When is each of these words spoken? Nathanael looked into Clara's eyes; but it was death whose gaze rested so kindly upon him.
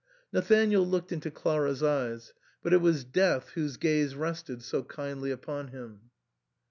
Nathanael 0.33 0.83
looked 0.83 1.11
into 1.11 1.29
Clara's 1.29 1.83
eyes; 1.83 2.33
but 2.63 2.73
it 2.73 2.81
was 2.81 3.03
death 3.03 3.49
whose 3.49 3.77
gaze 3.77 4.15
rested 4.15 4.63
so 4.63 4.81
kindly 4.81 5.29
upon 5.29 5.67
him. 5.67 6.09